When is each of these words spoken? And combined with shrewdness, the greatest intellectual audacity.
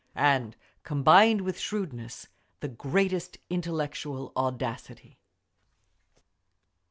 And 0.15 0.55
combined 0.81 1.41
with 1.41 1.59
shrewdness, 1.59 2.25
the 2.59 2.67
greatest 2.67 3.37
intellectual 3.51 4.33
audacity. 4.35 5.19